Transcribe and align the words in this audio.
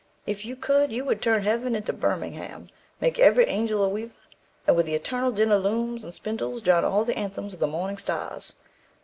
If 0.25 0.45
you 0.45 0.55
could, 0.55 0.91
you 0.91 1.05
would 1.05 1.21
turn 1.21 1.43
heaven 1.43 1.75
into 1.75 1.93
Birmingham, 1.93 2.69
make 2.99 3.19
every 3.19 3.45
angel 3.45 3.83
a 3.83 3.87
weaver, 3.87 4.15
and 4.65 4.75
with 4.75 4.87
the 4.87 4.95
eternal 4.95 5.29
din 5.31 5.51
of 5.51 5.61
looms 5.61 6.03
and 6.03 6.11
spindles 6.11 6.63
drown 6.63 6.83
all 6.83 7.03
the 7.05 7.15
anthems 7.15 7.53
of 7.53 7.59
the 7.59 7.67
morning 7.67 7.99
stars. 7.99 8.53